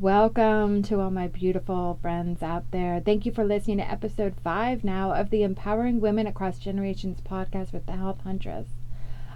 [0.00, 2.98] Welcome to all my beautiful friends out there.
[2.98, 7.72] Thank you for listening to episode five now of the Empowering Women Across Generations podcast
[7.72, 8.66] with the Health Huntress.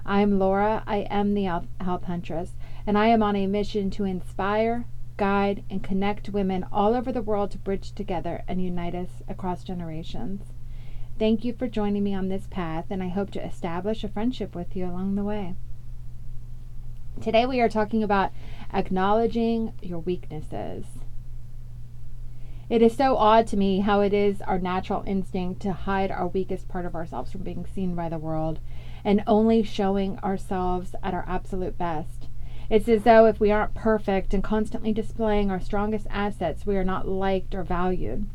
[0.04, 0.82] I'm Laura.
[0.84, 2.56] I am the Health Huntress,
[2.88, 4.86] and I am on a mission to inspire,
[5.16, 9.62] guide, and connect women all over the world to bridge together and unite us across
[9.62, 10.42] generations.
[11.20, 14.56] Thank you for joining me on this path, and I hope to establish a friendship
[14.56, 15.54] with you along the way.
[17.20, 18.30] Today, we are talking about
[18.72, 20.84] acknowledging your weaknesses.
[22.70, 26.28] It is so odd to me how it is our natural instinct to hide our
[26.28, 28.60] weakest part of ourselves from being seen by the world
[29.04, 32.28] and only showing ourselves at our absolute best.
[32.70, 36.84] It's as though if we aren't perfect and constantly displaying our strongest assets, we are
[36.84, 38.26] not liked or valued.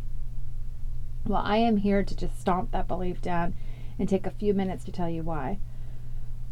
[1.26, 3.54] Well, I am here to just stomp that belief down
[3.98, 5.59] and take a few minutes to tell you why.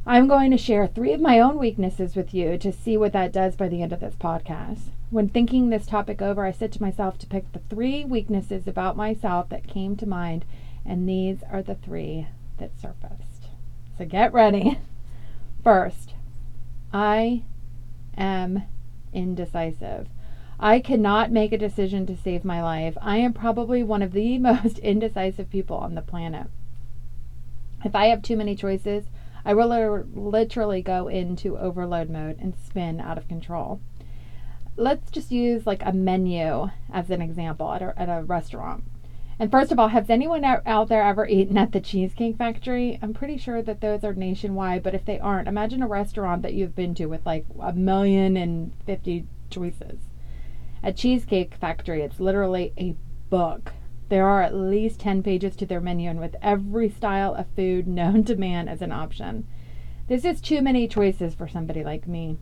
[0.05, 3.31] I'm going to share three of my own weaknesses with you to see what that
[3.31, 4.89] does by the end of this podcast.
[5.11, 8.97] When thinking this topic over, I said to myself to pick the three weaknesses about
[8.97, 10.43] myself that came to mind,
[10.83, 12.27] and these are the three
[12.57, 13.49] that surfaced.
[13.97, 14.79] So get ready.
[15.63, 16.15] First,
[16.91, 17.43] I
[18.17, 18.63] am
[19.13, 20.07] indecisive.
[20.59, 22.97] I cannot make a decision to save my life.
[23.01, 26.47] I am probably one of the most indecisive people on the planet.
[27.85, 29.05] If I have too many choices,
[29.45, 33.81] I will er, literally go into overload mode and spin out of control.
[34.77, 38.83] Let's just use like a menu as an example at a, at a restaurant.
[39.39, 42.99] And first of all, has anyone out there ever eaten at the Cheesecake Factory?
[43.01, 46.53] I'm pretty sure that those are nationwide, but if they aren't, imagine a restaurant that
[46.53, 49.97] you've been to with like a million and fifty choices.
[50.83, 52.95] At Cheesecake Factory, it's literally a
[53.31, 53.73] book
[54.11, 57.87] there are at least 10 pages to their menu, and with every style of food
[57.99, 59.47] known to man as an option.
[60.09, 62.37] This is too many choices for somebody like me.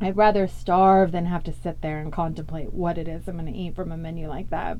[0.00, 3.52] I'd rather starve than have to sit there and contemplate what it is I'm going
[3.52, 4.78] to eat from a menu like that.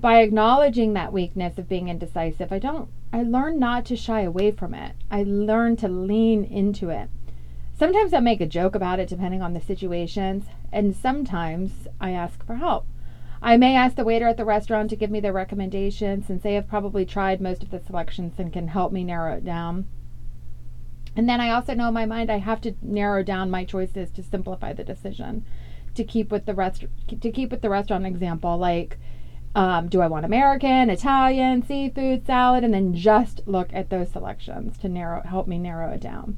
[0.00, 4.52] By acknowledging that weakness of being indecisive, I don't I learn not to shy away
[4.52, 4.94] from it.
[5.10, 7.10] I learn to lean into it.
[7.76, 12.46] Sometimes I make a joke about it depending on the situations, and sometimes I ask
[12.46, 12.86] for help.
[13.40, 16.54] I may ask the waiter at the restaurant to give me their recommendations since they
[16.54, 19.86] have probably tried most of the selections and can help me narrow it down.
[21.16, 24.10] And then I also know in my mind I have to narrow down my choices
[24.10, 25.44] to simplify the decision.
[25.94, 28.98] To keep with the rest to keep with the restaurant example, like
[29.54, 34.78] um, do I want American, Italian, seafood, salad, and then just look at those selections
[34.78, 36.36] to narrow help me narrow it down.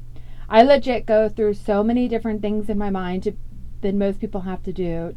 [0.49, 3.33] I legit go through so many different things in my mind to,
[3.81, 5.15] than most people have to do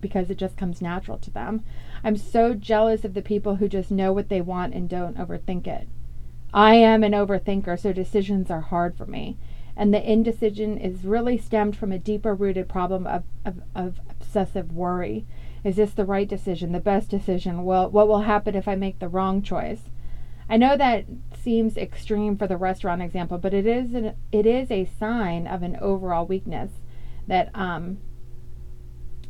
[0.00, 1.62] because it just comes natural to them.
[2.04, 5.66] I'm so jealous of the people who just know what they want and don't overthink
[5.66, 5.88] it.
[6.52, 9.36] I am an overthinker, so decisions are hard for me.
[9.76, 14.72] And the indecision is really stemmed from a deeper rooted problem of, of, of obsessive
[14.72, 15.24] worry.
[15.62, 17.64] Is this the right decision, the best decision?
[17.64, 19.82] Well, what will happen if I make the wrong choice?
[20.50, 21.04] I know that
[21.36, 25.62] seems extreme for the restaurant example, but it is an, it is a sign of
[25.62, 26.70] an overall weakness
[27.26, 27.98] that um,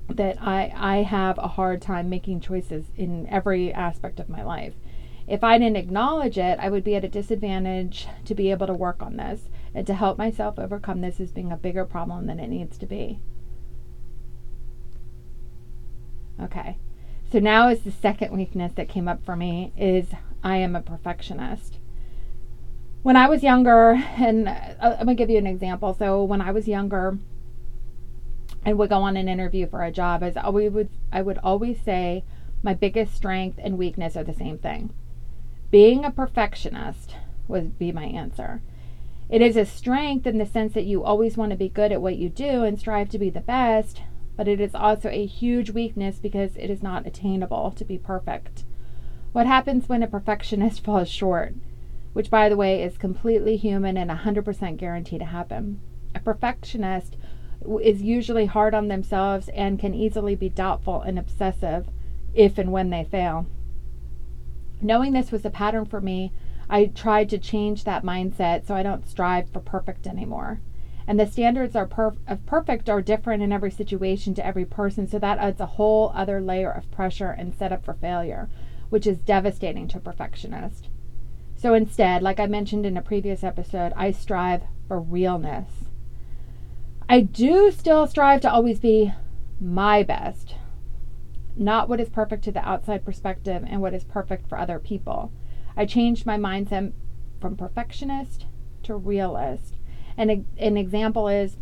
[0.09, 4.75] that I, I have a hard time making choices in every aspect of my life.
[5.27, 8.73] If I didn't acknowledge it, I would be at a disadvantage to be able to
[8.73, 12.41] work on this and to help myself overcome this as being a bigger problem than
[12.41, 13.21] it needs to be.
[16.41, 16.79] Okay.
[17.31, 20.09] So now is the second weakness that came up for me is
[20.43, 21.79] I am a perfectionist.
[23.03, 25.95] When I was younger, and uh, I'm going to give you an example.
[25.95, 27.19] So when I was younger,
[28.69, 31.81] and would go on an interview for a job, as we would I would always
[31.81, 32.23] say
[32.63, 34.91] my biggest strength and weakness are the same thing.
[35.71, 38.61] Being a perfectionist would be my answer.
[39.31, 42.03] It is a strength in the sense that you always want to be good at
[42.03, 44.03] what you do and strive to be the best,
[44.37, 48.65] but it is also a huge weakness because it is not attainable to be perfect.
[49.33, 51.55] What happens when a perfectionist falls short?
[52.13, 55.81] Which, by the way, is completely human and 100% guaranteed to happen.
[56.15, 57.17] A perfectionist
[57.83, 61.89] is usually hard on themselves and can easily be doubtful and obsessive
[62.35, 63.47] if and when they fail.
[64.81, 66.33] Knowing this was a pattern for me,
[66.71, 70.61] I tried to change that mindset so I don't strive for perfect anymore.
[71.07, 75.09] And the standards are perf- of perfect are different in every situation to every person,
[75.09, 78.51] so that adds a whole other layer of pressure and setup for failure,
[78.91, 80.89] which is devastating to a perfectionist.
[81.57, 85.71] So instead, like I mentioned in a previous episode, I strive for realness.
[87.11, 89.15] I do still strive to always be
[89.59, 90.57] my best,
[91.57, 95.33] not what is perfect to the outside perspective and what is perfect for other people.
[95.75, 96.93] I changed my mindset
[97.41, 98.45] from perfectionist
[98.83, 99.77] to realist.
[100.19, 101.57] And an example is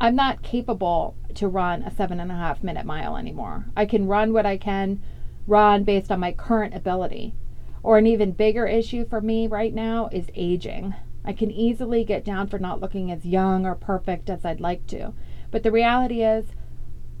[0.00, 3.66] I'm not capable to run a seven and a half minute mile anymore.
[3.74, 5.00] I can run what I can
[5.46, 7.34] run based on my current ability.
[7.82, 10.94] Or an even bigger issue for me right now is aging.
[11.24, 14.86] I can easily get down for not looking as young or perfect as I'd like
[14.88, 15.12] to.
[15.50, 16.46] But the reality is,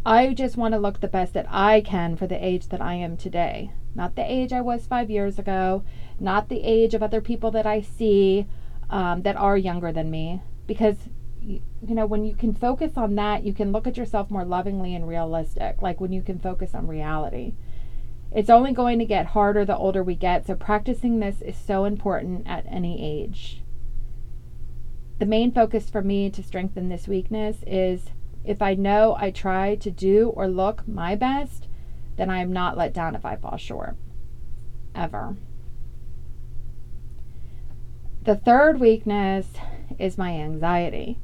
[0.06, 2.94] I just want to look the best that I can for the age that I
[2.94, 3.72] am today.
[3.94, 5.84] Not the age I was five years ago,
[6.20, 8.46] not the age of other people that I see
[8.88, 10.40] um, that are younger than me.
[10.66, 10.96] Because,
[11.42, 14.44] you, you know, when you can focus on that, you can look at yourself more
[14.44, 17.54] lovingly and realistic, like when you can focus on reality.
[18.30, 21.84] It's only going to get harder the older we get, so practicing this is so
[21.84, 23.62] important at any age.
[25.18, 28.10] The main focus for me to strengthen this weakness is
[28.44, 31.66] if I know I try to do or look my best,
[32.16, 33.96] then I am not let down if I fall short.
[34.94, 35.36] Ever.
[38.22, 39.46] The third weakness
[39.98, 41.18] is my anxiety.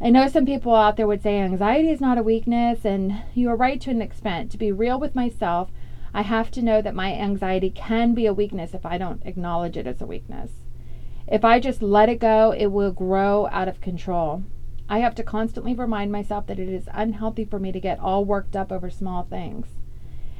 [0.00, 3.48] I know some people out there would say anxiety is not a weakness, and you
[3.50, 4.50] are right to an extent.
[4.50, 5.70] To be real with myself,
[6.12, 9.76] I have to know that my anxiety can be a weakness if I don't acknowledge
[9.76, 10.50] it as a weakness.
[11.28, 14.42] If I just let it go, it will grow out of control.
[14.88, 18.24] I have to constantly remind myself that it is unhealthy for me to get all
[18.24, 19.78] worked up over small things.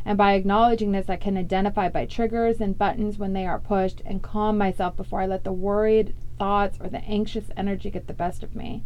[0.05, 4.03] And by acknowledging this, I can identify by triggers and buttons when they are pushed
[4.05, 8.13] and calm myself before I let the worried thoughts or the anxious energy get the
[8.13, 8.83] best of me.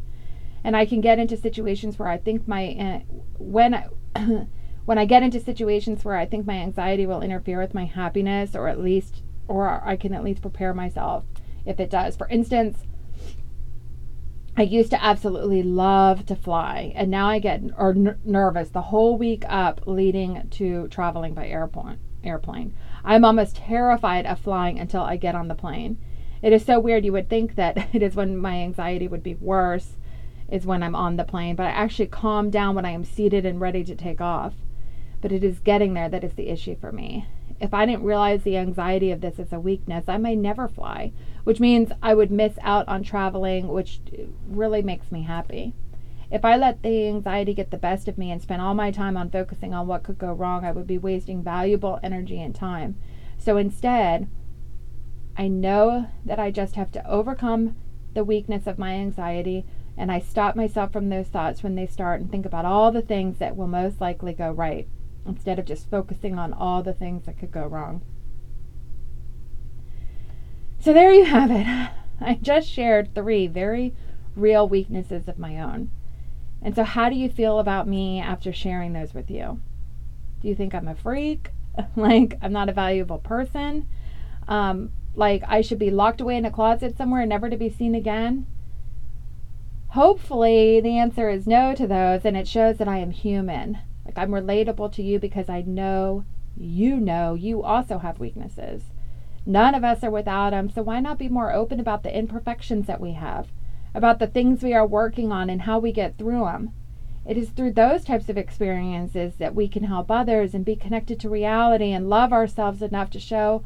[0.63, 3.89] And I can get into situations where I think my uh, when I,
[4.85, 8.55] when I get into situations where I think my anxiety will interfere with my happiness
[8.55, 11.25] or at least or I can at least prepare myself
[11.67, 12.17] if it does.
[12.17, 12.85] For instance,
[14.59, 18.81] I used to absolutely love to fly, and now I get or n- nervous the
[18.81, 21.99] whole week up leading to traveling by airplane.
[22.25, 22.73] Airplane.
[23.05, 25.99] I'm almost terrified of flying until I get on the plane.
[26.41, 27.05] It is so weird.
[27.05, 29.97] You would think that it is when my anxiety would be worse,
[30.49, 33.45] is when I'm on the plane, but I actually calm down when I am seated
[33.45, 34.55] and ready to take off.
[35.21, 37.27] But it is getting there that is the issue for me.
[37.61, 41.13] If I didn't realize the anxiety of this as a weakness, I may never fly
[41.47, 44.01] which means I would miss out on traveling, which
[44.49, 45.75] really makes me happy.
[46.29, 49.17] If I let the anxiety get the best of me and spent all my time
[49.17, 52.97] on focusing on what could go wrong, I would be wasting valuable energy and time.
[53.39, 54.29] So instead,
[55.37, 57.77] I know that I just have to overcome
[58.13, 59.65] the weakness of my anxiety
[59.97, 63.03] and I stop myself from those thoughts when they start and think about all the
[63.03, 64.89] things that will most likely go right
[65.27, 68.03] instead of just focusing on all the things that could go wrong.
[70.81, 71.67] So there you have it.
[72.21, 73.95] I just shared three very
[74.35, 75.91] real weaknesses of my own.
[76.63, 79.61] And so, how do you feel about me after sharing those with you?
[80.41, 81.51] Do you think I'm a freak?
[81.97, 83.89] like, I'm not a valuable person?
[84.49, 87.95] Um, like, I should be locked away in a closet somewhere, never to be seen
[87.95, 88.47] again?
[89.89, 93.79] Hopefully, the answer is no to those, and it shows that I am human.
[94.19, 96.25] I'm relatable to you because I know
[96.57, 98.83] you know you also have weaknesses.
[99.45, 102.87] None of us are without them, so why not be more open about the imperfections
[102.87, 103.49] that we have,
[103.95, 106.73] about the things we are working on and how we get through them?
[107.25, 111.19] It is through those types of experiences that we can help others and be connected
[111.21, 113.65] to reality and love ourselves enough to show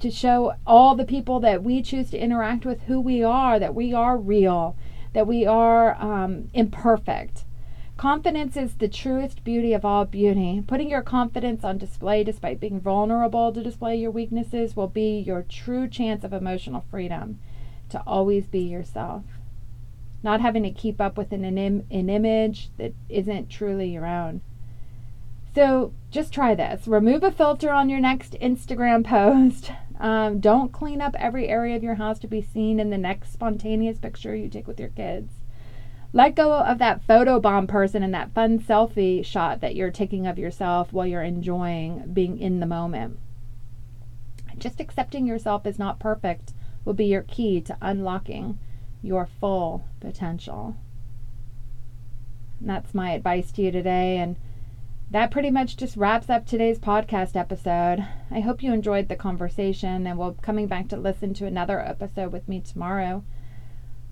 [0.00, 3.74] to show all the people that we choose to interact with who we are, that
[3.74, 4.76] we are real,
[5.14, 7.43] that we are um, imperfect.
[7.96, 10.62] Confidence is the truest beauty of all beauty.
[10.66, 15.42] Putting your confidence on display despite being vulnerable to display your weaknesses will be your
[15.42, 17.38] true chance of emotional freedom.
[17.90, 19.22] To always be yourself.
[20.24, 24.40] Not having to keep up with an, an, an image that isn't truly your own.
[25.54, 26.88] So just try this.
[26.88, 29.70] Remove a filter on your next Instagram post.
[30.00, 33.32] Um, don't clean up every area of your house to be seen in the next
[33.32, 35.43] spontaneous picture you take with your kids.
[36.14, 40.28] Let go of that photo bomb person and that fun selfie shot that you're taking
[40.28, 43.18] of yourself while you're enjoying being in the moment.
[44.56, 46.52] Just accepting yourself as not perfect
[46.84, 48.60] will be your key to unlocking
[49.02, 50.76] your full potential.
[52.60, 54.18] And that's my advice to you today.
[54.18, 54.36] And
[55.10, 58.06] that pretty much just wraps up today's podcast episode.
[58.30, 61.80] I hope you enjoyed the conversation and will be coming back to listen to another
[61.80, 63.24] episode with me tomorrow.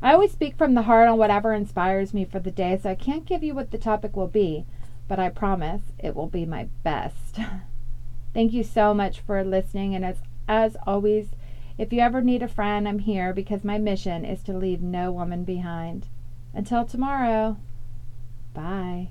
[0.02, 2.96] I always speak from the heart on whatever inspires me for the day, so I
[2.96, 4.66] can't give you what the topic will be,
[5.06, 7.38] but I promise it will be my best.
[8.34, 10.16] Thank you so much for listening, and as,
[10.48, 11.28] as always,
[11.78, 15.12] if you ever need a friend, I'm here because my mission is to leave no
[15.12, 16.08] woman behind.
[16.52, 17.58] Until tomorrow,
[18.54, 19.08] bye.